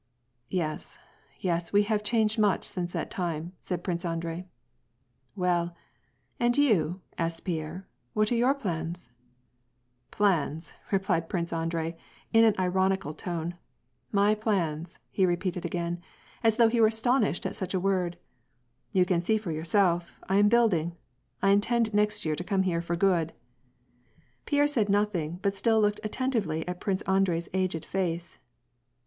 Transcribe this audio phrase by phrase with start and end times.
[0.51, 0.97] ^'Yes,
[1.41, 4.47] yes, we have changed much since that time," said Prince Andrei."
[5.35, 5.75] Well,
[6.39, 7.85] and you," asked Pierre,"
[8.15, 9.11] what are your plans?""
[10.17, 11.95] Plans!" repeated Prince Andrei,
[12.33, 13.53] in an ironical tone;"
[14.21, 16.01] my plans!" he repeated again,
[16.43, 18.17] as though he were astonished at such a word,"
[18.93, 20.95] you can see for yourself, I am building;
[21.43, 23.33] I intend next year to come here for good."
[24.47, 28.39] Pierre said nothing, but still looked attentively at Prince Andrei's aged face.